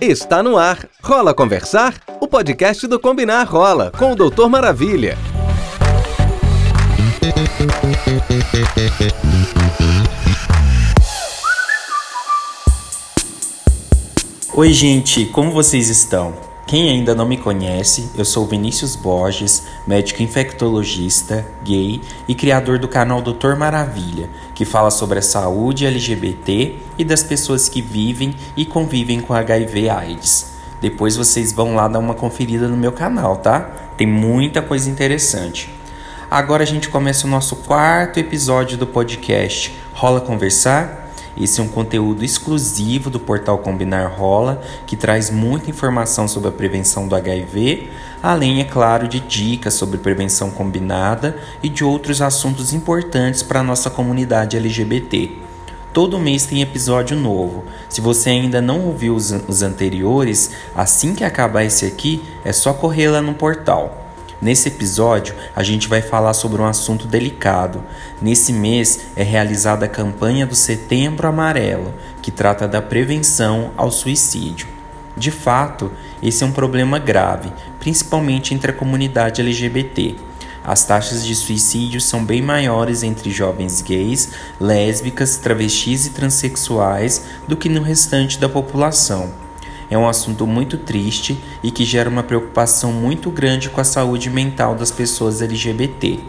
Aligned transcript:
Está 0.00 0.42
no 0.42 0.56
ar. 0.56 0.88
Rola 1.02 1.34
Conversar? 1.34 1.94
O 2.20 2.28
podcast 2.28 2.86
do 2.86 3.00
Combinar 3.00 3.44
Rola, 3.44 3.90
com 3.90 4.12
o 4.12 4.16
Doutor 4.16 4.48
Maravilha. 4.48 5.16
Oi, 14.54 14.72
gente, 14.72 15.26
como 15.26 15.52
vocês 15.52 15.90
estão? 15.90 16.55
Quem 16.66 16.90
ainda 16.90 17.14
não 17.14 17.28
me 17.28 17.36
conhece, 17.36 18.10
eu 18.16 18.24
sou 18.24 18.44
Vinícius 18.44 18.96
Borges, 18.96 19.68
médico 19.86 20.20
infectologista, 20.20 21.46
gay 21.62 22.00
e 22.26 22.34
criador 22.34 22.76
do 22.76 22.88
canal 22.88 23.22
Doutor 23.22 23.54
Maravilha, 23.54 24.28
que 24.52 24.64
fala 24.64 24.90
sobre 24.90 25.20
a 25.20 25.22
saúde 25.22 25.86
LGBT 25.86 26.76
e 26.98 27.04
das 27.04 27.22
pessoas 27.22 27.68
que 27.68 27.80
vivem 27.80 28.34
e 28.56 28.64
convivem 28.64 29.20
com 29.20 29.32
HIV/AIDS. 29.32 30.54
Depois 30.80 31.16
vocês 31.16 31.52
vão 31.52 31.76
lá 31.76 31.86
dar 31.86 32.00
uma 32.00 32.14
conferida 32.14 32.66
no 32.66 32.76
meu 32.76 32.90
canal, 32.90 33.36
tá? 33.36 33.60
Tem 33.96 34.06
muita 34.06 34.60
coisa 34.60 34.90
interessante. 34.90 35.72
Agora 36.28 36.64
a 36.64 36.66
gente 36.66 36.88
começa 36.88 37.28
o 37.28 37.30
nosso 37.30 37.54
quarto 37.54 38.18
episódio 38.18 38.76
do 38.76 38.88
podcast 38.88 39.72
Rola 39.94 40.20
Conversar? 40.20 41.05
Esse 41.38 41.60
é 41.60 41.62
um 41.62 41.68
conteúdo 41.68 42.24
exclusivo 42.24 43.10
do 43.10 43.20
portal 43.20 43.58
Combinar 43.58 44.06
Rola, 44.06 44.62
que 44.86 44.96
traz 44.96 45.30
muita 45.30 45.68
informação 45.68 46.26
sobre 46.26 46.48
a 46.48 46.52
prevenção 46.52 47.06
do 47.06 47.14
HIV, 47.14 47.90
além, 48.22 48.60
é 48.60 48.64
claro, 48.64 49.06
de 49.06 49.20
dicas 49.20 49.74
sobre 49.74 49.98
prevenção 49.98 50.50
combinada 50.50 51.36
e 51.62 51.68
de 51.68 51.84
outros 51.84 52.22
assuntos 52.22 52.72
importantes 52.72 53.42
para 53.42 53.60
a 53.60 53.62
nossa 53.62 53.90
comunidade 53.90 54.56
LGBT. 54.56 55.32
Todo 55.92 56.18
mês 56.18 56.46
tem 56.46 56.62
episódio 56.62 57.16
novo. 57.16 57.64
Se 57.88 58.00
você 58.00 58.30
ainda 58.30 58.60
não 58.60 58.86
ouviu 58.86 59.14
os, 59.14 59.30
os 59.30 59.62
anteriores, 59.62 60.52
assim 60.74 61.14
que 61.14 61.24
acabar 61.24 61.64
esse 61.64 61.84
aqui, 61.84 62.22
é 62.44 62.52
só 62.52 62.72
correr 62.72 63.08
lá 63.08 63.20
no 63.20 63.34
portal. 63.34 64.05
Nesse 64.40 64.68
episódio, 64.68 65.34
a 65.54 65.62
gente 65.62 65.88
vai 65.88 66.02
falar 66.02 66.34
sobre 66.34 66.60
um 66.60 66.66
assunto 66.66 67.06
delicado. 67.06 67.82
Nesse 68.20 68.52
mês 68.52 69.06
é 69.16 69.22
realizada 69.22 69.86
a 69.86 69.88
campanha 69.88 70.46
do 70.46 70.54
Setembro 70.54 71.26
Amarelo, 71.26 71.94
que 72.20 72.30
trata 72.30 72.68
da 72.68 72.82
prevenção 72.82 73.72
ao 73.76 73.90
suicídio. 73.90 74.68
De 75.16 75.30
fato, 75.30 75.90
esse 76.22 76.44
é 76.44 76.46
um 76.46 76.52
problema 76.52 76.98
grave, 76.98 77.50
principalmente 77.80 78.52
entre 78.52 78.70
a 78.72 78.74
comunidade 78.74 79.40
LGBT. 79.40 80.16
As 80.62 80.84
taxas 80.84 81.24
de 81.24 81.34
suicídio 81.34 82.00
são 82.00 82.22
bem 82.22 82.42
maiores 82.42 83.02
entre 83.02 83.30
jovens 83.30 83.80
gays, 83.80 84.32
lésbicas, 84.60 85.38
travestis 85.38 86.06
e 86.06 86.10
transexuais 86.10 87.22
do 87.48 87.56
que 87.56 87.70
no 87.70 87.80
restante 87.80 88.38
da 88.38 88.48
população 88.48 89.45
é 89.90 89.96
um 89.96 90.08
assunto 90.08 90.46
muito 90.46 90.76
triste 90.78 91.38
e 91.62 91.70
que 91.70 91.84
gera 91.84 92.08
uma 92.10 92.22
preocupação 92.22 92.92
muito 92.92 93.30
grande 93.30 93.70
com 93.70 93.80
a 93.80 93.84
saúde 93.84 94.30
mental 94.30 94.74
das 94.74 94.90
pessoas 94.90 95.42
LGBT. 95.42 96.20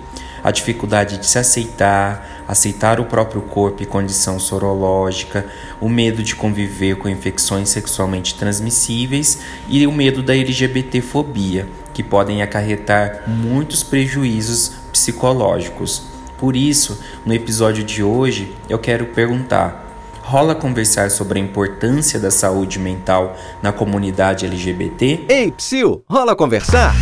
A 0.44 0.52
dificuldade 0.52 1.18
de 1.18 1.26
se 1.26 1.40
aceitar, 1.40 2.44
aceitar 2.48 3.00
o 3.00 3.06
próprio 3.06 3.42
corpo 3.42 3.82
e 3.82 3.86
condição 3.86 4.40
sorológica, 4.40 5.46
o 5.82 5.90
medo 5.90 6.22
de 6.24 6.36
conviver 6.36 6.96
com 6.98 7.10
infecções 7.10 7.70
sexualmente 7.70 8.36
transmissíveis 8.36 9.40
e 9.68 9.86
o 9.88 9.92
medo 9.92 10.22
da 10.22 10.36
LGBTfobia, 10.36 11.68
que 11.94 12.04
podem 12.04 12.42
acarretar 12.42 13.24
muitos 13.28 13.84
prejuízos 13.84 14.74
psicológicos. 14.92 16.04
Por 16.38 16.56
isso, 16.56 17.02
no 17.26 17.34
episódio 17.34 17.84
de 17.84 18.04
hoje, 18.04 18.56
eu 18.70 18.78
quero 18.78 19.08
perguntar: 19.08 19.87
rola 20.28 20.54
conversar 20.54 21.10
sobre 21.10 21.40
a 21.40 21.42
importância 21.42 22.20
da 22.20 22.30
saúde 22.30 22.80
mental 22.80 23.34
na 23.64 23.72
comunidade 23.72 24.46
LGBT? 24.46 25.26
Ei, 25.30 25.54
Psyu, 25.54 26.04
rola 26.06 26.36
conversar? 26.36 26.94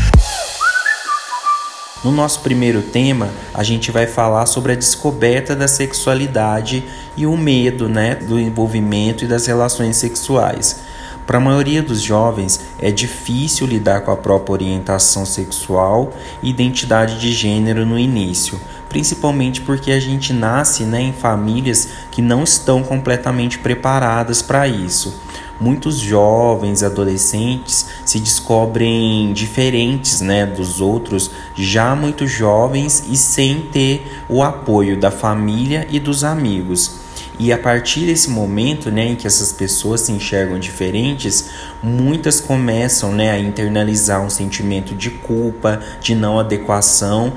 No 2.04 2.12
nosso 2.12 2.42
primeiro 2.42 2.84
tema, 2.84 3.28
a 3.52 3.64
gente 3.64 3.90
vai 3.90 4.06
falar 4.06 4.46
sobre 4.46 4.74
a 4.74 4.76
descoberta 4.76 5.56
da 5.56 5.68
sexualidade 5.68 6.86
e 7.18 7.26
o 7.26 7.36
medo 7.36 7.90
né, 7.90 8.14
do 8.14 8.40
envolvimento 8.40 9.26
e 9.26 9.28
das 9.28 9.48
relações 9.48 9.98
sexuais. 9.98 10.82
Para 11.26 11.38
a 11.40 11.42
maioria 11.42 11.82
dos 11.82 12.02
jovens, 12.02 12.62
é 12.80 12.92
difícil 12.92 13.66
lidar 13.66 14.02
com 14.02 14.12
a 14.12 14.18
própria 14.18 14.54
orientação 14.54 15.26
sexual 15.26 16.14
e 16.44 16.52
identidade 16.52 17.20
de 17.20 17.34
gênero 17.34 17.88
no 17.88 17.98
início, 17.98 18.62
principalmente 18.96 19.60
porque 19.60 19.92
a 19.92 20.00
gente 20.00 20.32
nasce 20.32 20.86
né, 20.86 21.02
em 21.02 21.12
famílias 21.12 21.90
que 22.12 22.22
não 22.22 22.46
estão 22.46 22.82
completamente 22.82 23.60
preparadas 23.60 24.42
para 24.42 24.70
isso. 24.70 25.22
Muitos 25.60 25.98
jovens, 25.98 26.82
adolescentes 26.82 27.88
se 28.06 28.22
descobrem 28.22 29.34
diferentes 29.34 30.22
né, 30.22 30.46
dos 30.46 30.80
outros, 30.80 31.30
já 31.58 31.94
muito 31.94 32.26
jovens 32.26 33.04
e 33.10 33.18
sem 33.18 33.64
ter 33.64 34.24
o 34.30 34.42
apoio 34.42 34.98
da 34.98 35.12
família 35.12 35.86
e 35.90 36.00
dos 36.00 36.24
amigos. 36.24 37.05
E 37.38 37.52
a 37.52 37.58
partir 37.58 38.06
desse 38.06 38.30
momento, 38.30 38.90
né, 38.90 39.08
em 39.08 39.16
que 39.16 39.28
essas 39.28 39.52
pessoas 39.52 40.02
se 40.02 40.12
enxergam 40.12 40.58
diferentes, 40.58 41.50
muitas 41.84 42.40
começam, 42.40 43.12
né, 43.12 43.32
a 43.32 43.40
internalizar 43.40 44.22
um 44.24 44.30
sentimento 44.30 44.96
de 44.96 45.10
culpa, 45.10 45.82
de 46.00 46.16
não 46.16 46.40
adequação, 46.40 47.34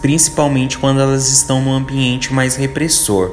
principalmente 0.00 0.78
quando 0.78 1.00
elas 1.00 1.30
estão 1.30 1.62
num 1.62 1.72
ambiente 1.72 2.32
mais 2.32 2.56
repressor. 2.56 3.32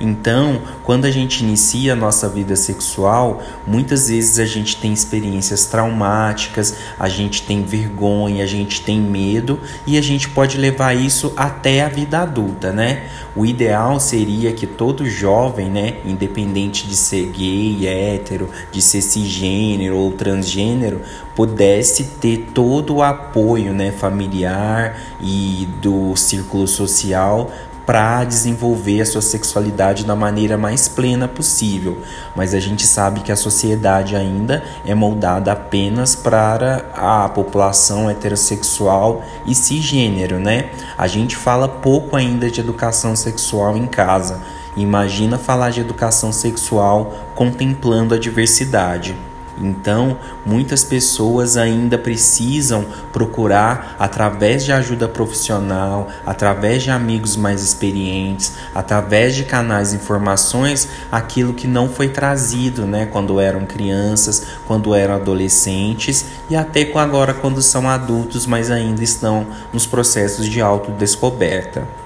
Então, 0.00 0.60
quando 0.84 1.06
a 1.06 1.10
gente 1.10 1.42
inicia 1.42 1.94
a 1.94 1.96
nossa 1.96 2.28
vida 2.28 2.54
sexual, 2.54 3.42
muitas 3.66 4.08
vezes 4.08 4.38
a 4.38 4.44
gente 4.44 4.76
tem 4.76 4.92
experiências 4.92 5.66
traumáticas, 5.66 6.76
a 6.98 7.08
gente 7.08 7.42
tem 7.42 7.62
vergonha, 7.62 8.44
a 8.44 8.46
gente 8.46 8.82
tem 8.82 9.00
medo 9.00 9.58
e 9.86 9.96
a 9.96 10.02
gente 10.02 10.28
pode 10.28 10.58
levar 10.58 10.94
isso 10.94 11.32
até 11.36 11.82
a 11.82 11.88
vida 11.88 12.20
adulta, 12.20 12.72
né? 12.72 13.04
O 13.34 13.46
ideal 13.46 13.98
seria 13.98 14.52
que 14.52 14.66
todo 14.66 15.08
jovem, 15.08 15.70
né, 15.70 15.96
independente 16.04 16.86
de 16.86 16.96
ser 16.96 17.26
gay, 17.26 17.86
hétero, 17.86 18.50
de 18.72 18.80
ser 18.80 19.02
cisgênero 19.02 19.96
ou 19.96 20.12
transgênero, 20.12 21.00
pudesse 21.34 22.04
ter 22.18 22.48
todo 22.54 22.96
o 22.96 23.02
apoio, 23.02 23.72
né, 23.72 23.92
familiar 23.92 24.98
e 25.20 25.68
do 25.82 26.16
círculo 26.16 26.66
social 26.66 27.50
para 27.86 28.24
desenvolver 28.24 29.00
a 29.00 29.06
sua 29.06 29.22
sexualidade 29.22 30.04
da 30.04 30.16
maneira 30.16 30.58
mais 30.58 30.88
plena 30.88 31.28
possível. 31.28 31.98
Mas 32.34 32.52
a 32.52 32.58
gente 32.58 32.84
sabe 32.84 33.20
que 33.20 33.30
a 33.30 33.36
sociedade 33.36 34.16
ainda 34.16 34.64
é 34.84 34.94
moldada 34.94 35.52
apenas 35.52 36.16
para 36.16 36.84
a 36.92 37.28
população 37.28 38.10
heterossexual 38.10 39.22
e 39.46 39.54
cisgênero, 39.54 40.40
né? 40.40 40.70
A 40.98 41.06
gente 41.06 41.36
fala 41.36 41.68
pouco 41.68 42.16
ainda 42.16 42.50
de 42.50 42.60
educação 42.60 43.14
sexual 43.14 43.76
em 43.76 43.86
casa. 43.86 44.42
Imagina 44.76 45.38
falar 45.38 45.70
de 45.70 45.80
educação 45.80 46.32
sexual 46.32 47.14
contemplando 47.34 48.14
a 48.14 48.18
diversidade. 48.18 49.16
Então, 49.60 50.18
muitas 50.44 50.84
pessoas 50.84 51.56
ainda 51.56 51.96
precisam 51.96 52.84
procurar, 53.12 53.96
através 53.98 54.64
de 54.64 54.72
ajuda 54.72 55.08
profissional, 55.08 56.08
através 56.24 56.82
de 56.82 56.90
amigos 56.90 57.36
mais 57.36 57.62
experientes, 57.62 58.52
através 58.74 59.34
de 59.34 59.44
canais 59.44 59.90
de 59.90 59.96
informações, 59.96 60.88
aquilo 61.10 61.54
que 61.54 61.66
não 61.66 61.88
foi 61.88 62.08
trazido 62.08 62.86
né, 62.86 63.06
quando 63.06 63.40
eram 63.40 63.64
crianças, 63.64 64.46
quando 64.66 64.94
eram 64.94 65.14
adolescentes 65.14 66.26
e 66.50 66.56
até 66.56 66.90
agora 66.96 67.34
quando 67.34 67.60
são 67.62 67.88
adultos, 67.88 68.46
mas 68.46 68.70
ainda 68.70 69.02
estão 69.02 69.46
nos 69.72 69.86
processos 69.86 70.48
de 70.48 70.60
autodescoberta. 70.60 72.05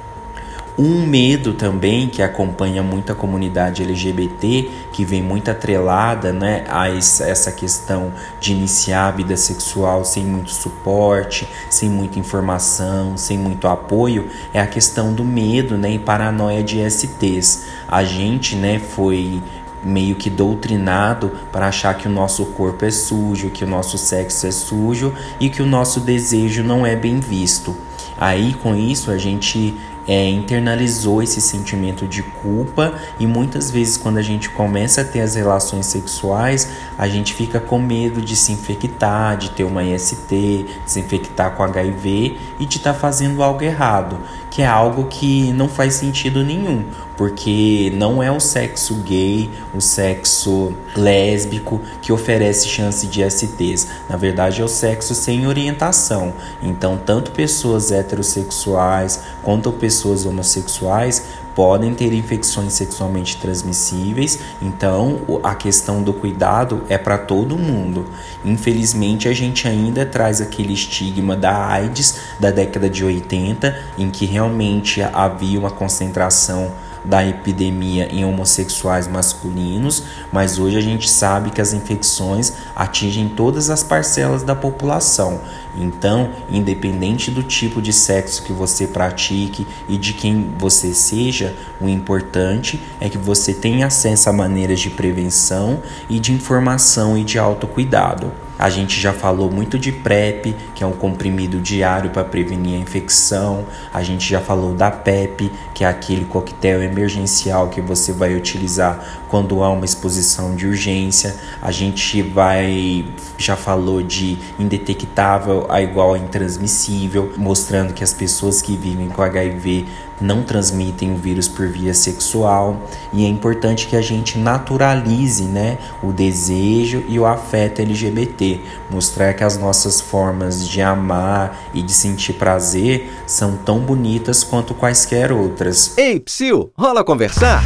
Um 0.79 1.07
medo 1.07 1.53
também 1.53 2.09
que 2.09 2.23
acompanha 2.23 2.83
muito 2.83 3.13
a 3.13 3.15
comunidade 3.15 3.83
LGBT, 3.83 4.71
que 4.93 5.05
vem 5.05 5.23
muito 5.23 5.51
atrelada 5.51 6.33
né, 6.33 6.65
a 6.69 6.89
essa 6.89 7.53
questão 7.53 8.13
de 8.41 8.53
iniciar 8.53 9.09
a 9.09 9.11
vida 9.11 9.37
sexual 9.37 10.05
sem 10.05 10.25
muito 10.25 10.51
suporte, 10.51 11.47
sem 11.69 11.91
muita 11.91 12.19
informação, 12.19 13.17
sem 13.17 13.37
muito 13.37 13.67
apoio, 13.67 14.29
é 14.55 14.61
a 14.61 14.67
questão 14.67 15.13
do 15.13 15.25
medo 15.25 15.77
né, 15.77 15.93
e 15.93 15.99
paranoia 15.99 16.63
de 16.63 16.79
STs. 16.89 17.67
A 17.87 18.03
gente 18.05 18.57
né, 18.57 18.79
foi 18.79 19.43
meio 19.83 20.15
que 20.15 20.29
doutrinado 20.29 21.33
para 21.51 21.69
achar 21.69 21.95
que 21.95 22.07
o 22.07 22.11
nosso 22.11 22.47
corpo 22.47 22.85
é 22.85 22.91
sujo, 22.91 23.51
que 23.51 23.65
o 23.65 23.67
nosso 23.67 23.97
sexo 23.99 24.47
é 24.47 24.51
sujo 24.51 25.13
e 25.39 25.49
que 25.49 25.63
o 25.63 25.67
nosso 25.67 26.01
desejo 26.01 26.63
não 26.63 26.87
é 26.87 26.95
bem 26.95 27.19
visto. 27.21 27.77
Aí 28.19 28.53
com 28.53 28.77
isso 28.77 29.11
a 29.11 29.17
gente 29.17 29.75
é, 30.11 30.29
internalizou 30.29 31.23
esse 31.23 31.41
sentimento 31.41 32.05
de 32.05 32.21
culpa 32.21 32.95
e 33.21 33.29
muitas 33.29 33.71
vezes 33.71 33.97
quando 33.97 34.19
a 34.19 34.23
gente 34.23 34.51
começa 34.51 35.03
a 35.03 35.05
ter 35.05 35.21
as 35.21 35.37
relações 35.37 35.87
sexuais, 35.87 36.69
a 36.99 37.07
gente 37.07 37.33
fica 37.33 37.61
com 37.61 37.79
medo 37.79 38.21
de 38.21 38.35
se 38.35 38.51
infectar, 38.51 39.37
de 39.37 39.51
ter 39.51 39.63
uma 39.63 39.85
IST, 39.85 40.67
se 40.85 40.99
infectar 40.99 41.55
com 41.55 41.63
HIV 41.63 42.37
e 42.59 42.67
de 42.67 42.79
estar 42.79 42.93
tá 42.93 42.99
fazendo 42.99 43.41
algo 43.41 43.63
errado, 43.63 44.19
que 44.51 44.63
é 44.63 44.67
algo 44.67 45.05
que 45.05 45.53
não 45.53 45.69
faz 45.69 45.95
sentido 45.95 46.43
nenhum, 46.43 46.85
porque 47.21 47.93
não 47.97 48.23
é 48.23 48.33
o 48.33 48.41
sexo 48.41 48.95
gay, 48.95 49.51
o 49.75 49.81
sexo 49.83 50.73
lésbico 50.97 51.79
que 52.01 52.15
oferece 52.15 52.67
chance 52.67 53.07
de 53.07 53.23
STs. 53.31 53.89
Na 54.09 54.17
verdade, 54.17 54.63
é 54.63 54.65
o 54.65 54.69
sexo 54.69 55.15
sem 55.15 55.47
orientação. 55.47 56.33
Então, 56.63 56.97
tanto 56.97 57.31
pessoas 57.33 57.93
heterossexuais 57.93 59.23
quanto 59.43 59.71
pessoas 59.71 60.25
homossexuais 60.25 61.27
podem 61.55 61.93
ter 61.93 62.11
infecções 62.15 62.73
sexualmente 62.73 63.37
transmissíveis, 63.37 64.39
então 64.63 65.21
a 65.43 65.55
questão 65.55 66.03
do 66.03 66.15
cuidado 66.15 66.85
é 66.89 66.97
para 66.97 67.19
todo 67.19 67.59
mundo. 67.59 68.07
Infelizmente, 68.43 69.29
a 69.29 69.35
gente 69.35 69.69
ainda 69.69 70.07
traz 70.07 70.41
aquele 70.41 70.73
estigma 70.73 71.37
da 71.37 71.67
AIDS 71.67 72.17
da 72.39 72.51
década 72.51 72.89
de 72.89 73.05
80, 73.05 73.77
em 73.99 74.09
que 74.09 74.25
realmente 74.25 75.03
havia 75.03 75.59
uma 75.59 75.71
concentração 75.71 76.73
da 77.05 77.27
epidemia 77.27 78.09
em 78.13 78.25
homossexuais 78.25 79.09
masculinos, 79.09 80.05
mas 80.33 80.59
hoje 80.59 80.77
a 80.77 80.81
gente 80.81 81.09
sabe 81.09 81.51
que 81.51 81.61
as 81.61 81.73
infecções 81.73 82.53
atingem 82.75 83.29
todas 83.29 83.71
as 83.71 83.83
parcelas 83.83 84.43
da 84.43 84.55
população. 84.55 85.41
Então, 85.77 86.31
independente 86.51 87.31
do 87.31 87.43
tipo 87.43 87.81
de 87.81 87.93
sexo 87.93 88.43
que 88.43 88.53
você 88.53 88.87
pratique 88.87 89.67
e 89.89 89.97
de 89.97 90.13
quem 90.13 90.53
você 90.59 90.93
seja, 90.93 91.55
o 91.81 91.89
importante 91.89 92.81
é 93.01 93.09
que 93.09 93.19
você 93.19 93.55
tenha 93.55 93.87
acesso 93.87 94.29
a 94.29 94.33
maneiras 94.33 94.81
de 94.81 94.91
prevenção 94.91 95.81
e 96.09 96.19
de 96.19 96.33
informação 96.33 97.17
e 97.17 97.25
de 97.25 97.39
autocuidado. 97.39 98.33
A 98.61 98.69
gente 98.69 99.01
já 99.01 99.15
falou 99.15 99.51
muito 99.51 99.79
de 99.79 99.91
PrEP, 99.91 100.55
que 100.75 100.85
é 100.85 100.87
um 100.87 100.93
comprimido 100.93 101.59
diário 101.59 102.11
para 102.11 102.23
prevenir 102.23 102.77
a 102.77 102.79
infecção. 102.79 103.65
A 103.91 104.03
gente 104.03 104.29
já 104.29 104.39
falou 104.39 104.75
da 104.75 104.91
PEP, 104.91 105.51
que 105.73 105.83
é 105.83 105.87
aquele 105.87 106.27
coquetel 106.27 106.83
emergencial 106.83 107.71
que 107.71 107.81
você 107.81 108.13
vai 108.13 108.35
utilizar 108.35 109.23
quando 109.31 109.63
há 109.63 109.71
uma 109.71 109.87
exposição 109.87 110.55
de 110.55 110.67
urgência. 110.67 111.37
A 111.63 111.71
gente 111.71 112.21
vai 112.21 113.07
já 113.39 113.57
falou 113.57 114.03
de 114.03 114.37
indetectável 114.59 115.65
a 115.71 115.81
igual 115.81 116.13
a 116.13 116.19
intransmissível, 116.19 117.33
mostrando 117.39 117.95
que 117.95 118.05
as 118.05 118.13
pessoas 118.13 118.61
que 118.61 118.77
vivem 118.77 119.09
com 119.09 119.23
HIV 119.23 119.87
não 120.21 120.43
transmitem 120.43 121.13
o 121.13 121.17
vírus 121.17 121.49
por 121.49 121.69
via 121.69 121.95
sexual 121.95 122.89
e 123.13 123.25
é 123.25 123.29
importante 123.29 123.87
que 123.87 123.97
a 123.97 124.03
gente 124.03 124.39
naturalize, 124.39 125.45
né, 125.45 125.79
o 126.03 126.13
desejo 126.13 127.05
e 127.09 127.19
o 127.19 127.27
afeto 127.27 127.81
LGBT, 127.81 128.61
mostrar 128.91 129.33
que 129.35 129.45
as 129.45 129.57
nossas 129.57 130.01
formas 130.01 130.69
de 130.69 130.83
amar 130.83 131.59
e 131.73 131.83
de 131.83 131.93
sentir 131.93 132.35
prazer 132.35 133.11
são 133.27 133.57
tão 133.57 133.81
bonitas 133.81 134.45
quanto 134.45 134.75
quaisquer 134.75 135.33
outras. 135.33 135.97
Ei, 135.97 136.21
psiu, 136.21 136.73
rola 136.77 137.03
conversar? 137.05 137.63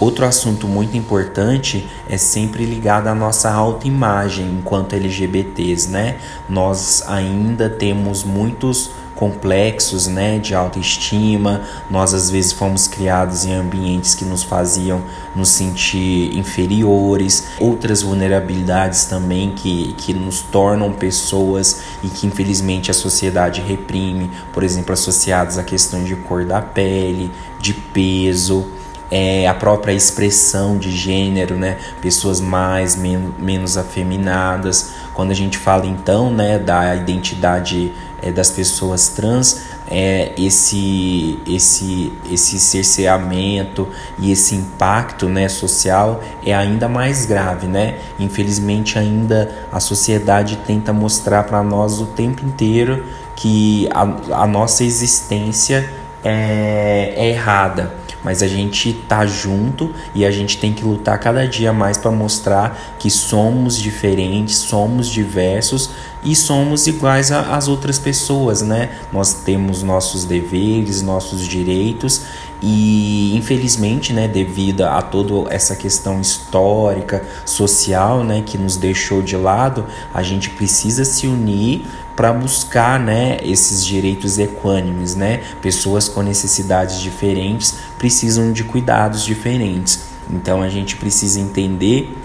Outro 0.00 0.24
assunto 0.24 0.66
muito 0.66 0.96
importante 0.96 1.86
é 2.08 2.16
sempre 2.16 2.64
ligado 2.64 3.08
à 3.08 3.14
nossa 3.14 3.50
autoimagem 3.50 4.46
enquanto 4.46 4.94
LGBTs, 4.94 5.90
né? 5.90 6.16
Nós 6.48 7.04
ainda 7.06 7.68
temos 7.68 8.24
muitos 8.24 8.90
complexos, 9.20 10.06
né, 10.06 10.38
de 10.38 10.54
autoestima. 10.54 11.60
Nós 11.90 12.14
às 12.14 12.30
vezes 12.30 12.52
fomos 12.52 12.88
criados 12.88 13.44
em 13.44 13.52
ambientes 13.52 14.14
que 14.14 14.24
nos 14.24 14.42
faziam 14.42 15.02
nos 15.36 15.50
sentir 15.50 16.34
inferiores, 16.34 17.48
outras 17.60 18.00
vulnerabilidades 18.00 19.04
também 19.04 19.50
que, 19.50 19.92
que 19.98 20.14
nos 20.14 20.40
tornam 20.40 20.90
pessoas 20.90 21.82
e 22.02 22.08
que 22.08 22.26
infelizmente 22.26 22.90
a 22.90 22.94
sociedade 22.94 23.60
reprime, 23.60 24.30
por 24.54 24.62
exemplo, 24.62 24.94
associados 24.94 25.58
a 25.58 25.62
questões 25.62 26.06
de 26.06 26.16
cor 26.16 26.46
da 26.46 26.62
pele, 26.62 27.30
de 27.60 27.74
peso 27.74 28.66
é, 29.10 29.48
a 29.48 29.54
própria 29.54 29.92
expressão 29.92 30.78
de 30.78 30.90
gênero, 30.92 31.56
né? 31.56 31.76
Pessoas 32.00 32.40
mais, 32.40 32.94
men 32.94 33.34
menos 33.38 33.76
afeminadas. 33.76 34.92
Quando 35.12 35.32
a 35.32 35.34
gente 35.34 35.58
fala 35.58 35.84
então, 35.86 36.32
né, 36.32 36.58
da 36.58 36.94
identidade 36.94 37.92
é, 38.22 38.30
das 38.30 38.50
pessoas 38.50 39.08
trans, 39.08 39.62
é, 39.90 40.32
esse, 40.38 41.38
esse, 41.46 42.12
esse 42.30 42.60
cerceamento 42.60 43.88
e 44.18 44.30
esse 44.30 44.54
impacto 44.54 45.28
né, 45.28 45.48
social 45.48 46.22
é 46.44 46.54
ainda 46.54 46.88
mais 46.88 47.26
grave, 47.26 47.66
né? 47.66 47.98
Infelizmente 48.18 48.98
ainda 48.98 49.50
a 49.72 49.80
sociedade 49.80 50.56
tenta 50.66 50.92
mostrar 50.92 51.44
para 51.44 51.62
nós 51.62 52.00
o 52.00 52.06
tempo 52.06 52.44
inteiro 52.44 53.04
que 53.36 53.88
a, 53.92 54.42
a 54.42 54.46
nossa 54.46 54.84
existência 54.84 55.88
é, 56.22 57.14
é 57.16 57.28
errada 57.30 57.99
mas 58.24 58.42
a 58.42 58.48
gente 58.48 58.92
tá 59.08 59.26
junto 59.26 59.92
e 60.14 60.24
a 60.24 60.30
gente 60.30 60.58
tem 60.58 60.72
que 60.72 60.84
lutar 60.84 61.18
cada 61.18 61.46
dia 61.46 61.72
mais 61.72 61.96
para 61.96 62.10
mostrar 62.10 62.96
que 62.98 63.10
somos 63.10 63.76
diferentes, 63.76 64.56
somos 64.56 65.08
diversos 65.08 65.90
e 66.22 66.36
somos 66.36 66.86
iguais 66.86 67.32
às 67.32 67.66
outras 67.66 67.98
pessoas, 67.98 68.60
né? 68.60 68.90
Nós 69.12 69.32
temos 69.32 69.82
nossos 69.82 70.24
deveres, 70.24 71.00
nossos 71.02 71.46
direitos 71.46 72.22
e 72.62 73.34
infelizmente, 73.34 74.12
né, 74.12 74.28
devido 74.28 74.82
a 74.82 75.00
toda 75.00 75.52
essa 75.52 75.74
questão 75.74 76.20
histórica, 76.20 77.24
social, 77.46 78.22
né, 78.22 78.42
que 78.44 78.58
nos 78.58 78.76
deixou 78.76 79.22
de 79.22 79.36
lado, 79.36 79.86
a 80.12 80.22
gente 80.22 80.50
precisa 80.50 81.04
se 81.04 81.26
unir 81.26 81.86
para 82.14 82.34
buscar, 82.34 83.00
né, 83.00 83.38
esses 83.42 83.82
direitos 83.82 84.38
equânimes, 84.38 85.14
né? 85.14 85.40
Pessoas 85.62 86.06
com 86.06 86.20
necessidades 86.20 87.00
diferentes 87.00 87.78
precisam 88.00 88.50
de 88.50 88.64
cuidados 88.64 89.22
diferentes. 89.22 90.04
Então 90.30 90.62
a 90.62 90.70
gente 90.70 90.96
precisa 90.96 91.38
entender 91.38 92.16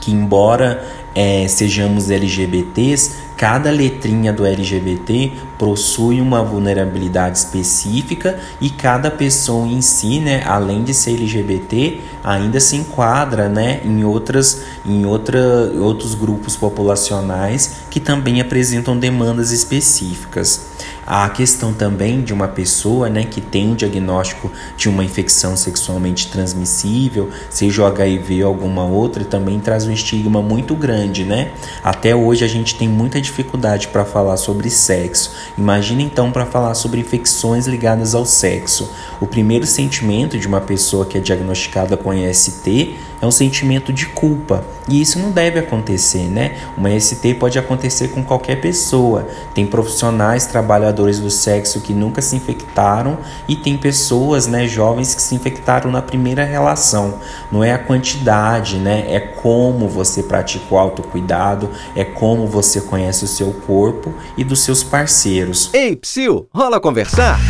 que 0.00 0.10
embora 0.10 0.84
é, 1.14 1.46
sejamos 1.46 2.10
LGBTs, 2.10 3.12
cada 3.36 3.70
letrinha 3.70 4.32
do 4.32 4.44
LGBT 4.44 5.32
possui 5.56 6.20
uma 6.20 6.42
vulnerabilidade 6.42 7.38
específica 7.38 8.40
e 8.60 8.68
cada 8.68 9.10
pessoa 9.10 9.66
em 9.66 9.80
si, 9.80 10.18
né, 10.18 10.42
além 10.44 10.82
de 10.82 10.92
ser 10.92 11.12
LGBT, 11.12 12.00
ainda 12.22 12.58
se 12.58 12.76
enquadra, 12.76 13.48
né, 13.48 13.80
em 13.84 14.02
outras 14.02 14.62
em 14.84 15.06
outra, 15.06 15.38
outros 15.78 16.14
grupos 16.14 16.56
populacionais 16.56 17.84
que 17.88 18.00
também 18.00 18.40
apresentam 18.40 18.98
demandas 18.98 19.52
específicas. 19.52 20.66
A 21.06 21.28
questão 21.28 21.72
também 21.72 22.22
de 22.22 22.32
uma 22.32 22.48
pessoa 22.48 23.08
né, 23.08 23.24
que 23.24 23.40
tem 23.40 23.70
um 23.70 23.74
diagnóstico 23.74 24.50
de 24.76 24.88
uma 24.88 25.04
infecção 25.04 25.56
sexualmente 25.56 26.28
transmissível, 26.28 27.30
seja 27.50 27.82
o 27.82 27.86
HIV 27.86 28.44
ou 28.44 28.48
alguma 28.48 28.84
outra, 28.84 29.24
também 29.24 29.60
traz 29.60 29.86
um 29.86 29.92
estigma 29.92 30.40
muito 30.40 30.74
grande, 30.74 31.24
né? 31.24 31.52
Até 31.82 32.14
hoje 32.14 32.44
a 32.44 32.48
gente 32.48 32.74
tem 32.76 32.88
muita 32.88 33.20
dificuldade 33.20 33.88
para 33.88 34.04
falar 34.04 34.36
sobre 34.36 34.70
sexo. 34.70 35.32
Imagina 35.58 36.02
então 36.02 36.30
para 36.30 36.46
falar 36.46 36.74
sobre 36.74 37.00
infecções 37.00 37.66
ligadas 37.66 38.14
ao 38.14 38.24
sexo. 38.24 38.90
O 39.20 39.26
primeiro 39.26 39.66
sentimento 39.66 40.38
de 40.38 40.46
uma 40.46 40.60
pessoa 40.60 41.04
que 41.04 41.18
é 41.18 41.20
diagnosticada 41.20 41.96
com 41.96 42.12
IST 42.14 42.96
é 43.24 43.26
um 43.26 43.30
sentimento 43.30 43.92
de 43.92 44.06
culpa. 44.06 44.64
E 44.86 45.00
isso 45.00 45.18
não 45.18 45.30
deve 45.30 45.58
acontecer, 45.58 46.24
né? 46.24 46.56
Uma 46.76 46.90
IST 46.90 47.34
pode 47.34 47.58
acontecer 47.58 48.08
com 48.08 48.22
qualquer 48.22 48.60
pessoa. 48.60 49.26
Tem 49.54 49.66
profissionais, 49.66 50.46
trabalhadores 50.46 51.18
do 51.18 51.30
sexo 51.30 51.80
que 51.80 51.92
nunca 51.92 52.20
se 52.20 52.36
infectaram 52.36 53.18
e 53.48 53.56
tem 53.56 53.78
pessoas, 53.78 54.46
né, 54.46 54.66
jovens 54.66 55.14
que 55.14 55.22
se 55.22 55.34
infectaram 55.34 55.90
na 55.90 56.02
primeira 56.02 56.44
relação. 56.44 57.14
Não 57.50 57.64
é 57.64 57.72
a 57.72 57.78
quantidade, 57.78 58.76
né? 58.76 59.06
É 59.08 59.20
como 59.20 59.88
você 59.88 60.22
pratica 60.22 60.74
o 60.74 60.78
autocuidado, 60.78 61.70
é 61.96 62.04
como 62.04 62.46
você 62.46 62.80
conhece 62.80 63.24
o 63.24 63.28
seu 63.28 63.52
corpo 63.66 64.12
e 64.36 64.44
dos 64.44 64.62
seus 64.62 64.82
parceiros. 64.82 65.70
Ei, 65.72 65.96
psiu, 65.96 66.46
rola 66.52 66.78
conversar? 66.78 67.40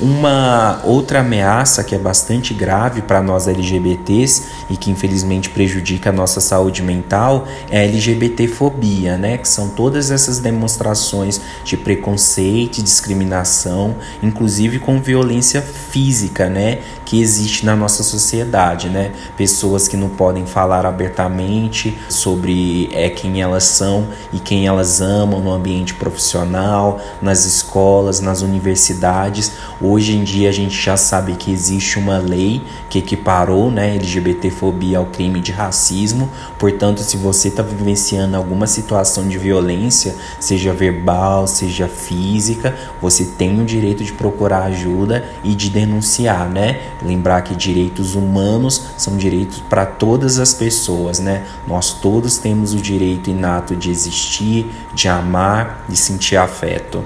Uma 0.00 0.80
outra 0.84 1.20
ameaça 1.20 1.84
que 1.84 1.94
é 1.94 1.98
bastante 1.98 2.54
grave 2.54 3.02
para 3.02 3.20
nós 3.20 3.46
LGBTs 3.46 4.44
e 4.70 4.76
que 4.76 4.90
infelizmente 4.90 5.50
prejudica 5.50 6.08
a 6.08 6.12
nossa 6.12 6.40
saúde 6.40 6.82
mental 6.82 7.46
é 7.70 7.80
a 7.80 7.84
LGBTfobia, 7.84 9.18
né? 9.18 9.36
Que 9.36 9.46
são 9.46 9.68
todas 9.68 10.10
essas 10.10 10.38
demonstrações 10.38 11.40
de 11.64 11.76
preconceito, 11.76 12.82
discriminação, 12.82 13.96
inclusive 14.22 14.78
com 14.78 15.00
violência 15.02 15.60
física, 15.60 16.48
né? 16.48 16.78
Que 17.10 17.20
existe 17.20 17.66
na 17.66 17.74
nossa 17.74 18.04
sociedade, 18.04 18.88
né? 18.88 19.10
Pessoas 19.36 19.88
que 19.88 19.96
não 19.96 20.08
podem 20.08 20.46
falar 20.46 20.86
abertamente 20.86 21.98
sobre 22.08 22.88
é, 22.92 23.10
quem 23.10 23.42
elas 23.42 23.64
são 23.64 24.06
e 24.32 24.38
quem 24.38 24.68
elas 24.68 25.00
amam 25.00 25.40
no 25.40 25.50
ambiente 25.50 25.92
profissional, 25.92 27.00
nas 27.20 27.44
escolas, 27.44 28.20
nas 28.20 28.42
universidades. 28.42 29.54
Hoje 29.82 30.16
em 30.16 30.22
dia 30.22 30.50
a 30.50 30.52
gente 30.52 30.80
já 30.80 30.96
sabe 30.96 31.32
que 31.32 31.50
existe 31.50 31.98
uma 31.98 32.16
lei 32.16 32.62
que 32.88 33.00
equiparou 33.00 33.72
né, 33.72 33.96
LGBTfobia 33.96 34.98
ao 34.98 35.06
crime 35.06 35.40
de 35.40 35.50
racismo. 35.50 36.30
Portanto, 36.60 37.00
se 37.00 37.16
você 37.16 37.48
está 37.48 37.60
vivenciando 37.60 38.36
alguma 38.36 38.68
situação 38.68 39.26
de 39.26 39.36
violência, 39.36 40.14
seja 40.38 40.72
verbal, 40.72 41.48
seja 41.48 41.88
física, 41.88 42.72
você 43.02 43.24
tem 43.24 43.60
o 43.60 43.64
direito 43.64 44.04
de 44.04 44.12
procurar 44.12 44.62
ajuda 44.66 45.24
e 45.42 45.56
de 45.56 45.70
denunciar, 45.70 46.48
né? 46.48 46.78
Lembrar 47.02 47.42
que 47.42 47.54
direitos 47.54 48.14
humanos 48.14 48.82
são 48.96 49.16
direitos 49.16 49.60
para 49.68 49.86
todas 49.86 50.38
as 50.38 50.52
pessoas, 50.52 51.18
né? 51.18 51.46
Nós 51.66 51.92
todos 51.92 52.38
temos 52.38 52.74
o 52.74 52.76
direito 52.76 53.30
inato 53.30 53.74
de 53.74 53.90
existir, 53.90 54.70
de 54.94 55.08
amar, 55.08 55.84
de 55.88 55.96
sentir 55.96 56.36
afeto. 56.36 57.02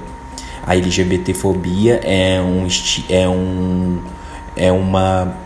A 0.66 0.74
LGBTfobia 0.74 2.00
é 2.02 2.40
um 2.40 2.66
é 3.08 3.28
um 3.28 3.98
é 4.56 4.72
uma 4.72 5.36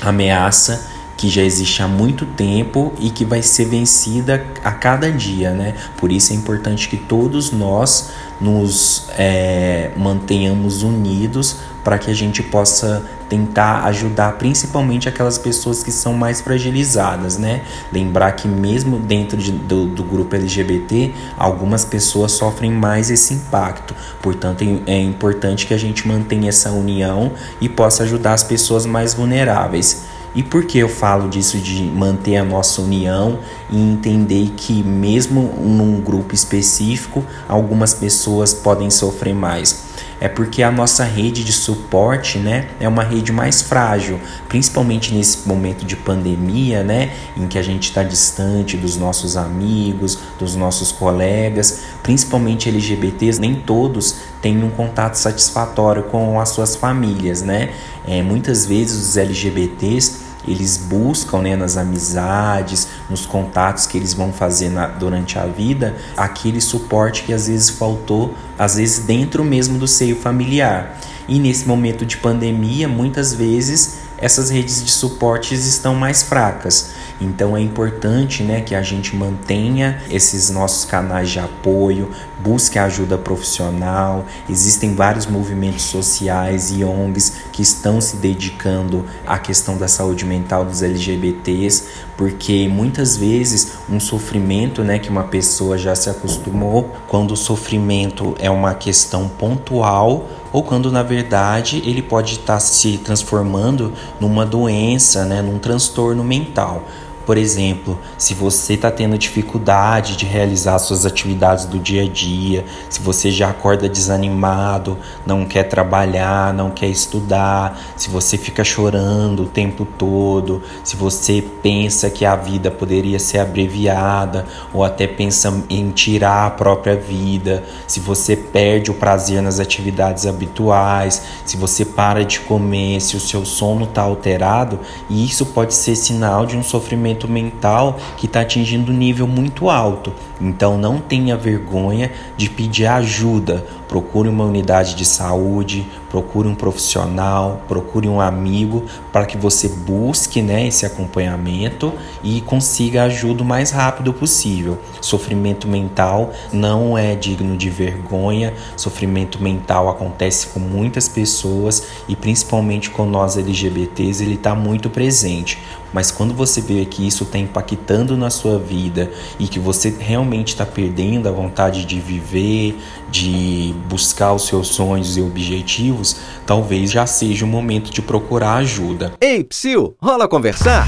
ameaça 0.00 0.91
que 1.22 1.28
já 1.28 1.42
existe 1.42 1.80
há 1.80 1.86
muito 1.86 2.26
tempo 2.26 2.92
e 2.98 3.08
que 3.08 3.24
vai 3.24 3.44
ser 3.44 3.66
vencida 3.66 4.44
a 4.64 4.72
cada 4.72 5.08
dia, 5.08 5.52
né? 5.52 5.74
Por 5.96 6.10
isso 6.10 6.32
é 6.32 6.36
importante 6.36 6.88
que 6.88 6.96
todos 6.96 7.52
nós 7.52 8.10
nos 8.40 9.06
é, 9.10 9.92
mantenhamos 9.96 10.82
unidos 10.82 11.58
para 11.84 11.96
que 11.96 12.10
a 12.10 12.14
gente 12.14 12.42
possa 12.42 13.04
tentar 13.28 13.84
ajudar 13.84 14.32
principalmente 14.32 15.08
aquelas 15.08 15.38
pessoas 15.38 15.84
que 15.84 15.92
são 15.92 16.12
mais 16.12 16.40
fragilizadas, 16.40 17.38
né? 17.38 17.62
Lembrar 17.92 18.32
que 18.32 18.48
mesmo 18.48 18.98
dentro 18.98 19.36
de, 19.36 19.52
do, 19.52 19.86
do 19.86 20.02
grupo 20.02 20.34
LGBT, 20.34 21.14
algumas 21.38 21.84
pessoas 21.84 22.32
sofrem 22.32 22.72
mais 22.72 23.10
esse 23.10 23.32
impacto. 23.34 23.94
Portanto, 24.20 24.64
é, 24.64 24.94
é 24.94 25.00
importante 25.00 25.68
que 25.68 25.72
a 25.72 25.78
gente 25.78 26.08
mantenha 26.08 26.48
essa 26.48 26.72
união 26.72 27.30
e 27.60 27.68
possa 27.68 28.02
ajudar 28.02 28.32
as 28.32 28.42
pessoas 28.42 28.84
mais 28.84 29.14
vulneráveis. 29.14 30.10
E 30.34 30.42
por 30.42 30.64
que 30.64 30.78
eu 30.78 30.88
falo 30.88 31.28
disso 31.28 31.58
de 31.58 31.82
manter 31.82 32.36
a 32.36 32.44
nossa 32.44 32.80
união 32.80 33.38
e 33.70 33.78
entender 33.78 34.52
que 34.56 34.82
mesmo 34.82 35.42
num 35.60 36.00
grupo 36.00 36.34
específico, 36.34 37.24
algumas 37.46 37.92
pessoas 37.92 38.54
podem 38.54 38.90
sofrer 38.90 39.34
mais? 39.34 39.92
É 40.22 40.28
porque 40.28 40.62
a 40.62 40.70
nossa 40.70 41.02
rede 41.02 41.42
de 41.42 41.52
suporte, 41.52 42.38
né, 42.38 42.68
é 42.78 42.88
uma 42.88 43.02
rede 43.02 43.32
mais 43.32 43.60
frágil, 43.60 44.20
principalmente 44.48 45.12
nesse 45.12 45.48
momento 45.48 45.84
de 45.84 45.96
pandemia, 45.96 46.84
né, 46.84 47.10
em 47.36 47.48
que 47.48 47.58
a 47.58 47.62
gente 47.62 47.88
está 47.88 48.04
distante 48.04 48.76
dos 48.76 48.96
nossos 48.96 49.36
amigos, 49.36 50.16
dos 50.38 50.54
nossos 50.54 50.92
colegas, 50.92 51.80
principalmente 52.04 52.68
LGBTs, 52.68 53.40
nem 53.40 53.56
todos 53.56 54.18
têm 54.40 54.62
um 54.62 54.70
contato 54.70 55.16
satisfatório 55.16 56.04
com 56.04 56.40
as 56.40 56.50
suas 56.50 56.76
famílias, 56.76 57.42
né? 57.42 57.70
É, 58.06 58.22
muitas 58.22 58.66
vezes 58.66 59.08
os 59.08 59.16
LGBTs 59.16 60.21
eles 60.46 60.76
buscam 60.76 61.42
né, 61.42 61.56
nas 61.56 61.76
amizades, 61.76 62.88
nos 63.08 63.24
contatos 63.26 63.86
que 63.86 63.96
eles 63.96 64.12
vão 64.12 64.32
fazer 64.32 64.68
na, 64.68 64.86
durante 64.86 65.38
a 65.38 65.46
vida, 65.46 65.96
aquele 66.16 66.60
suporte 66.60 67.22
que 67.22 67.32
às 67.32 67.46
vezes 67.46 67.70
faltou, 67.70 68.34
às 68.58 68.76
vezes 68.76 69.04
dentro 69.04 69.44
mesmo 69.44 69.78
do 69.78 69.86
seio 69.86 70.16
familiar. 70.16 70.98
E 71.28 71.38
nesse 71.38 71.66
momento 71.66 72.04
de 72.04 72.16
pandemia, 72.16 72.88
muitas 72.88 73.32
vezes 73.32 73.98
essas 74.18 74.50
redes 74.50 74.84
de 74.84 74.90
suportes 74.90 75.66
estão 75.66 75.94
mais 75.94 76.22
fracas. 76.22 76.90
Então 77.22 77.56
é 77.56 77.60
importante 77.60 78.42
né, 78.42 78.60
que 78.60 78.74
a 78.74 78.82
gente 78.82 79.14
mantenha 79.14 80.02
esses 80.10 80.50
nossos 80.50 80.84
canais 80.84 81.30
de 81.30 81.38
apoio, 81.38 82.10
busque 82.40 82.78
ajuda 82.78 83.16
profissional. 83.16 84.26
Existem 84.48 84.94
vários 84.94 85.26
movimentos 85.26 85.84
sociais 85.84 86.70
e 86.70 86.84
ONGs 86.84 87.32
que 87.52 87.62
estão 87.62 88.00
se 88.00 88.16
dedicando 88.16 89.06
à 89.26 89.38
questão 89.38 89.76
da 89.76 89.86
saúde 89.86 90.24
mental 90.24 90.64
dos 90.64 90.82
LGBTs, 90.82 91.84
porque 92.16 92.68
muitas 92.68 93.16
vezes 93.16 93.72
um 93.88 94.00
sofrimento 94.00 94.82
né, 94.82 94.98
que 94.98 95.08
uma 95.08 95.24
pessoa 95.24 95.78
já 95.78 95.94
se 95.94 96.10
acostumou, 96.10 96.90
quando 97.08 97.32
o 97.32 97.36
sofrimento 97.36 98.34
é 98.38 98.50
uma 98.50 98.74
questão 98.74 99.28
pontual, 99.28 100.28
ou 100.52 100.62
quando 100.62 100.92
na 100.92 101.02
verdade 101.02 101.82
ele 101.86 102.02
pode 102.02 102.34
estar 102.34 102.60
se 102.60 102.98
transformando 102.98 103.92
numa 104.20 104.44
doença, 104.44 105.24
né, 105.24 105.40
num 105.40 105.58
transtorno 105.58 106.22
mental. 106.22 106.84
Por 107.24 107.36
exemplo, 107.36 107.98
se 108.18 108.34
você 108.34 108.74
está 108.74 108.90
tendo 108.90 109.16
dificuldade 109.16 110.16
de 110.16 110.26
realizar 110.26 110.78
suas 110.78 111.06
atividades 111.06 111.66
do 111.66 111.78
dia 111.78 112.02
a 112.02 112.08
dia, 112.08 112.64
se 112.88 113.00
você 113.00 113.30
já 113.30 113.50
acorda 113.50 113.88
desanimado, 113.88 114.98
não 115.24 115.44
quer 115.44 115.64
trabalhar, 115.64 116.52
não 116.52 116.70
quer 116.70 116.88
estudar, 116.88 117.80
se 117.96 118.10
você 118.10 118.36
fica 118.36 118.64
chorando 118.64 119.44
o 119.44 119.46
tempo 119.46 119.84
todo, 119.84 120.62
se 120.82 120.96
você 120.96 121.44
pensa 121.62 122.10
que 122.10 122.24
a 122.24 122.34
vida 122.34 122.70
poderia 122.70 123.18
ser 123.18 123.38
abreviada 123.38 124.44
ou 124.72 124.82
até 124.82 125.06
pensa 125.06 125.62
em 125.70 125.90
tirar 125.90 126.46
a 126.46 126.50
própria 126.50 126.96
vida, 126.96 127.62
se 127.86 128.00
você 128.00 128.34
perde 128.34 128.90
o 128.90 128.94
prazer 128.94 129.40
nas 129.42 129.60
atividades 129.60 130.26
habituais, 130.26 131.22
se 131.44 131.56
você 131.56 131.84
para 131.84 132.24
de 132.24 132.40
comer, 132.40 133.00
se 133.00 133.16
o 133.16 133.20
seu 133.20 133.44
sono 133.44 133.84
está 133.84 134.02
alterado, 134.02 134.80
isso 135.08 135.46
pode 135.46 135.74
ser 135.74 135.94
sinal 135.94 136.44
de 136.44 136.56
um 136.56 136.62
sofrimento 136.62 137.11
mental 137.28 137.98
que 138.16 138.26
está 138.26 138.40
atingindo 138.40 138.92
um 138.92 138.94
nível 138.94 139.26
muito 139.26 139.68
alto. 139.68 140.12
Então 140.40 140.76
não 140.76 140.98
tenha 140.98 141.36
vergonha 141.36 142.10
de 142.36 142.48
pedir 142.50 142.86
ajuda. 142.86 143.64
Procure 143.92 144.26
uma 144.26 144.46
unidade 144.46 144.94
de 144.94 145.04
saúde, 145.04 145.86
procure 146.08 146.48
um 146.48 146.54
profissional, 146.54 147.60
procure 147.68 148.08
um 148.08 148.22
amigo 148.22 148.86
para 149.12 149.26
que 149.26 149.36
você 149.36 149.68
busque 149.68 150.40
né, 150.40 150.66
esse 150.66 150.86
acompanhamento 150.86 151.92
e 152.24 152.40
consiga 152.40 153.02
ajuda 153.02 153.42
o 153.42 153.44
mais 153.44 153.70
rápido 153.70 154.10
possível. 154.14 154.78
Sofrimento 155.02 155.68
mental 155.68 156.32
não 156.50 156.96
é 156.96 157.14
digno 157.14 157.54
de 157.54 157.68
vergonha, 157.68 158.54
sofrimento 158.78 159.42
mental 159.42 159.90
acontece 159.90 160.46
com 160.46 160.58
muitas 160.60 161.06
pessoas 161.06 161.88
e 162.08 162.16
principalmente 162.16 162.88
com 162.88 163.04
nós 163.04 163.36
LGBTs 163.36 164.24
ele 164.24 164.36
está 164.36 164.54
muito 164.54 164.88
presente. 164.88 165.58
Mas 165.92 166.10
quando 166.10 166.32
você 166.32 166.60
vê 166.60 166.84
que 166.86 167.06
isso 167.06 167.24
está 167.24 167.38
impactando 167.38 168.16
na 168.16 168.30
sua 168.30 168.58
vida 168.58 169.10
e 169.38 169.46
que 169.46 169.58
você 169.58 169.94
realmente 169.98 170.48
está 170.48 170.64
perdendo 170.64 171.28
a 171.28 171.32
vontade 171.32 171.84
de 171.84 172.00
viver, 172.00 172.78
de 173.10 173.74
buscar 173.82 174.32
os 174.32 174.46
seus 174.46 174.68
sonhos 174.68 175.16
e 175.16 175.20
objetivos, 175.20 176.16
talvez 176.46 176.90
já 176.90 177.06
seja 177.06 177.44
o 177.44 177.48
momento 177.48 177.90
de 177.90 178.00
procurar 178.00 178.56
ajuda. 178.56 179.12
Ei, 179.20 179.44
Psyu, 179.44 179.94
rola 180.00 180.26
conversar? 180.28 180.86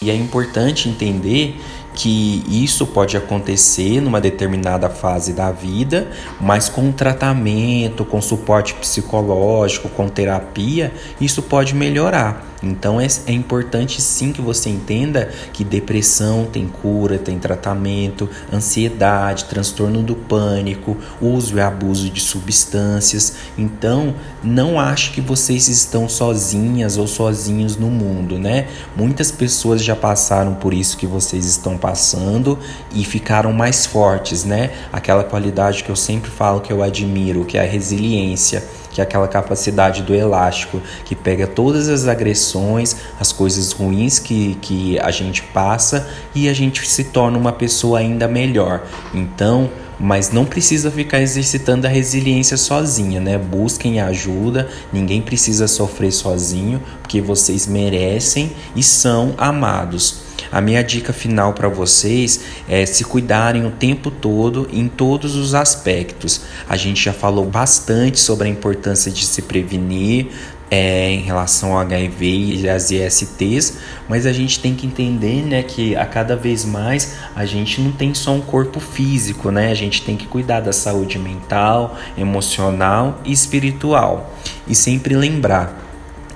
E 0.00 0.10
é 0.10 0.14
importante 0.14 0.88
entender 0.88 1.60
que 1.92 2.44
isso 2.48 2.86
pode 2.86 3.16
acontecer 3.16 4.00
numa 4.00 4.20
determinada 4.20 4.88
fase 4.88 5.32
da 5.32 5.50
vida, 5.50 6.08
mas 6.40 6.68
com 6.68 6.92
tratamento, 6.92 8.04
com 8.04 8.22
suporte 8.22 8.74
psicológico, 8.74 9.88
com 9.88 10.08
terapia, 10.08 10.92
isso 11.20 11.42
pode 11.42 11.74
melhorar. 11.74 12.47
Então 12.62 13.00
é, 13.00 13.06
é 13.26 13.32
importante 13.32 14.00
sim 14.00 14.32
que 14.32 14.40
você 14.40 14.68
entenda 14.68 15.30
que 15.52 15.64
depressão 15.64 16.46
tem 16.46 16.66
cura, 16.66 17.18
tem 17.18 17.38
tratamento, 17.38 18.28
ansiedade, 18.52 19.44
transtorno 19.44 20.02
do 20.02 20.14
pânico, 20.14 20.96
uso 21.20 21.56
e 21.56 21.60
abuso 21.60 22.10
de 22.10 22.20
substâncias. 22.20 23.34
Então 23.56 24.14
não 24.42 24.78
ache 24.78 25.12
que 25.12 25.20
vocês 25.20 25.68
estão 25.68 26.08
sozinhas 26.08 26.96
ou 26.96 27.06
sozinhos 27.06 27.76
no 27.76 27.88
mundo, 27.88 28.38
né? 28.38 28.66
Muitas 28.96 29.30
pessoas 29.30 29.82
já 29.82 29.94
passaram 29.94 30.54
por 30.54 30.74
isso 30.74 30.96
que 30.96 31.06
vocês 31.06 31.44
estão 31.44 31.76
passando 31.76 32.58
e 32.92 33.04
ficaram 33.04 33.52
mais 33.52 33.86
fortes, 33.86 34.44
né? 34.44 34.70
Aquela 34.92 35.24
qualidade 35.24 35.84
que 35.84 35.90
eu 35.90 35.96
sempre 35.96 36.30
falo 36.30 36.60
que 36.60 36.72
eu 36.72 36.82
admiro, 36.82 37.44
que 37.44 37.56
é 37.56 37.62
a 37.62 37.70
resiliência 37.70 38.62
que 38.98 39.00
é 39.00 39.04
aquela 39.04 39.28
capacidade 39.28 40.02
do 40.02 40.12
elástico 40.12 40.82
que 41.04 41.14
pega 41.14 41.46
todas 41.46 41.88
as 41.88 42.08
agressões, 42.08 42.96
as 43.20 43.32
coisas 43.32 43.70
ruins 43.70 44.18
que, 44.18 44.56
que 44.56 44.98
a 44.98 45.12
gente 45.12 45.40
passa 45.42 46.08
e 46.34 46.48
a 46.48 46.52
gente 46.52 46.84
se 46.84 47.04
torna 47.04 47.38
uma 47.38 47.52
pessoa 47.52 48.00
ainda 48.00 48.26
melhor. 48.26 48.82
Então, 49.14 49.70
mas 49.98 50.30
não 50.30 50.44
precisa 50.44 50.90
ficar 50.90 51.20
exercitando 51.20 51.86
a 51.86 51.90
resiliência 51.90 52.56
sozinha, 52.56 53.20
né? 53.20 53.38
Busquem 53.38 54.00
ajuda, 54.00 54.68
ninguém 54.92 55.20
precisa 55.20 55.66
sofrer 55.66 56.12
sozinho, 56.12 56.82
porque 57.02 57.20
vocês 57.20 57.66
merecem 57.66 58.52
e 58.76 58.82
são 58.82 59.34
amados. 59.36 60.28
A 60.50 60.60
minha 60.60 60.82
dica 60.82 61.12
final 61.12 61.52
para 61.52 61.68
vocês 61.68 62.40
é 62.68 62.86
se 62.86 63.04
cuidarem 63.04 63.66
o 63.66 63.70
tempo 63.70 64.10
todo 64.10 64.66
em 64.72 64.88
todos 64.88 65.34
os 65.34 65.54
aspectos. 65.54 66.42
A 66.68 66.76
gente 66.76 67.04
já 67.04 67.12
falou 67.12 67.44
bastante 67.44 68.18
sobre 68.18 68.48
a 68.48 68.50
importância 68.50 69.10
de 69.10 69.26
se 69.26 69.42
prevenir, 69.42 70.28
é, 70.70 71.10
em 71.10 71.20
relação 71.20 71.72
ao 71.72 71.78
HIV 71.78 72.26
e 72.26 72.68
às 72.68 72.90
ISTs, 72.90 73.78
mas 74.08 74.26
a 74.26 74.32
gente 74.32 74.60
tem 74.60 74.74
que 74.74 74.86
entender 74.86 75.42
né, 75.42 75.62
que 75.62 75.96
a 75.96 76.04
cada 76.04 76.36
vez 76.36 76.64
mais 76.64 77.16
a 77.34 77.44
gente 77.44 77.80
não 77.80 77.92
tem 77.92 78.14
só 78.14 78.32
um 78.32 78.40
corpo 78.40 78.80
físico, 78.80 79.50
né? 79.50 79.70
A 79.70 79.74
gente 79.74 80.02
tem 80.02 80.16
que 80.16 80.26
cuidar 80.26 80.60
da 80.60 80.72
saúde 80.72 81.18
mental, 81.18 81.96
emocional 82.16 83.20
e 83.24 83.32
espiritual. 83.32 84.34
E 84.66 84.74
sempre 84.74 85.14
lembrar 85.14 85.87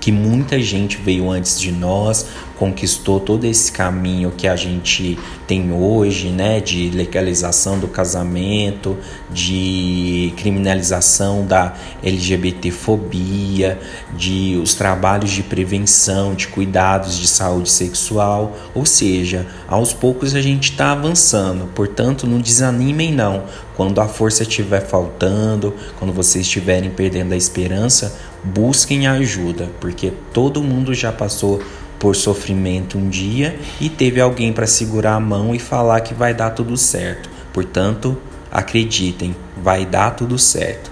que 0.03 0.11
muita 0.11 0.61
gente 0.61 0.97
veio 0.97 1.31
antes 1.31 1.61
de 1.61 1.71
nós, 1.71 2.27
conquistou 2.59 3.21
todo 3.21 3.45
esse 3.45 3.71
caminho 3.71 4.33
que 4.33 4.49
a 4.49 4.57
gente 4.57 5.17
tem 5.47 5.73
hoje, 5.73 6.29
né, 6.29 6.61
de 6.61 6.91
legalização 6.91 7.79
do 7.79 7.87
casamento, 7.87 8.97
de 9.31 10.35
criminalização 10.37 11.47
da 11.47 11.75
LGBTfobia, 12.03 13.79
de 14.17 14.59
os 14.61 14.75
trabalhos 14.75 15.31
de 15.31 15.45
prevenção, 15.45 16.35
de 16.35 16.49
cuidados 16.49 17.17
de 17.17 17.29
saúde 17.29 17.71
sexual, 17.71 18.57
ou 18.75 18.85
seja, 18.85 19.47
aos 19.69 19.93
poucos 19.93 20.35
a 20.35 20.43
gente 20.43 20.73
está 20.73 20.91
avançando. 20.91 21.69
Portanto, 21.77 22.27
não 22.27 22.41
desanimem 22.41 23.13
não. 23.13 23.45
Quando 23.77 24.01
a 24.01 24.09
força 24.09 24.43
estiver 24.43 24.81
faltando, 24.81 25.75
quando 25.99 26.13
vocês 26.13 26.45
estiverem 26.45 26.91
perdendo 26.91 27.33
a 27.33 27.37
esperança, 27.37 28.32
busquem 28.43 29.07
ajuda, 29.07 29.71
porque 29.81 30.13
todo 30.33 30.63
mundo 30.63 30.95
já 30.95 31.13
passou 31.13 31.63
por 31.99 32.17
sofrimento 32.17 32.99
um 32.99 33.09
dia 33.09 33.57
e 33.81 33.89
teve 33.89 34.21
alguém 34.21 34.53
para 34.53 34.67
segurar 34.67 35.15
a 35.15 35.21
mão 35.21 35.55
e 35.55 35.59
falar 35.59 36.01
que 36.01 36.13
vai 36.13 36.35
dar 36.35 36.51
tudo 36.51 36.77
certo. 36.77 37.31
Portanto, 37.53 38.19
acreditem, 38.51 39.37
vai 39.57 39.87
dar 39.87 40.11
tudo 40.11 40.39
certo. 40.39 40.91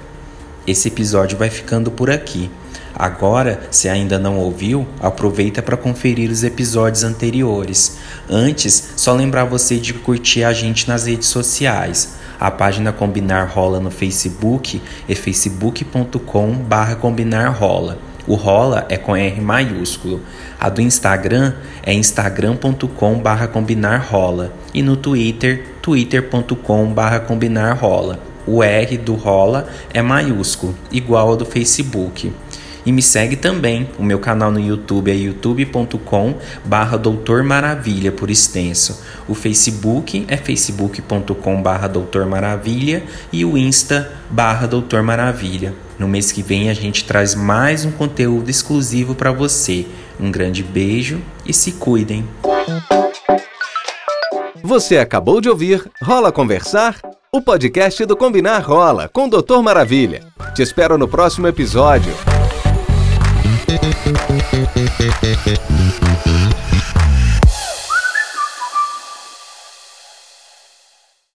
Esse 0.67 0.89
episódio 0.89 1.37
vai 1.37 1.51
ficando 1.51 1.91
por 1.91 2.11
aqui. 2.11 2.49
Agora, 2.95 3.61
se 3.71 3.89
ainda 3.89 4.19
não 4.19 4.39
ouviu, 4.39 4.87
aproveita 5.01 5.63
para 5.63 5.77
conferir 5.77 6.31
os 6.31 6.45
episódios 6.45 7.03
anteriores. 7.03 7.97
Antes, 8.29 8.91
só 8.95 9.13
lembrar 9.13 9.45
você 9.45 9.79
de 9.79 9.95
curtir 9.95 10.45
a 10.45 10.53
gente 10.53 10.87
nas 10.87 11.07
redes 11.07 11.29
sociais. 11.29 12.20
A 12.41 12.51
página 12.51 12.91
Combinar 12.91 13.51
Rola 13.51 13.79
no 13.79 13.91
Facebook 13.91 14.81
é 15.07 15.15
facebook.com 15.15 16.55
barra 16.55 16.97
combinar 16.97 17.51
rola. 17.51 17.99
O 18.27 18.35
rola 18.35 18.87
é 18.89 18.97
com 18.97 19.15
R 19.15 19.39
maiúsculo. 19.43 20.23
A 20.59 20.71
do 20.71 20.81
Instagram 20.81 21.53
é 21.83 21.93
instagram.com 21.93 23.19
barra 23.19 23.47
combinar 23.47 24.07
rola. 24.11 24.55
E 24.73 24.83
no 24.83 24.97
Twitter, 24.97 25.67
twitter.com 25.83 26.87
barra 26.95 27.21
combinar 27.21 27.75
rola. 27.75 28.19
O 28.47 28.63
R 28.63 28.97
do 28.97 29.17
rola 29.17 29.69
é 29.93 30.01
maiúsculo, 30.01 30.75
igual 30.91 31.29
ao 31.29 31.37
do 31.37 31.45
Facebook. 31.45 32.33
E 32.85 32.93
me 32.93 33.03
segue 33.03 33.37
também. 33.37 33.89
O 33.99 34.03
meu 34.03 34.19
canal 34.19 34.51
no 34.51 34.61
YouTube 34.61 35.11
é 35.11 35.15
youtube.com 35.15 36.35
barra 36.65 36.97
Doutor 36.97 37.43
Maravilha 37.43 38.11
por 38.11 38.31
extenso. 38.31 39.03
O 39.29 39.35
Facebook 39.35 40.25
é 40.29 40.37
facebook.com 40.37 41.63
barra 41.63 41.89
Doutor 41.89 42.27
Maravilha 42.27 43.03
e 43.33 43.45
o 43.45 43.57
Insta 43.57 44.13
barra 44.31 44.67
Doutor 44.67 45.03
Maravilha. 45.03 45.75
No 45.99 46.09
mês 46.09 46.33
que 46.33 46.43
vem 46.43 46.71
a 46.71 46.75
gente 46.75 47.05
traz 47.05 47.35
mais 47.35 47.85
um 47.85 47.91
conteúdo 47.91 48.49
exclusivo 48.49 49.15
para 49.15 49.33
você. 49.33 49.87
Um 50.19 50.31
grande 50.31 50.63
beijo 50.63 51.21
e 51.45 51.53
se 51.53 51.73
cuidem. 51.73 52.27
Você 54.63 54.99
acabou 54.99 55.41
de 55.41 55.49
ouvir 55.49 55.91
Rola 56.03 56.31
Conversar? 56.31 56.97
O 57.33 57.41
podcast 57.41 58.05
do 58.05 58.17
Combinar 58.17 58.61
Rola 58.61 59.09
com 59.09 59.27
o 59.27 59.31
Doutor 59.31 59.63
Maravilha. 59.63 60.23
Te 60.55 60.63
espero 60.63 60.99
no 60.99 61.07
próximo 61.07 61.47
episódio. 61.47 62.13
Thank 63.79 65.61
you. 65.61 65.70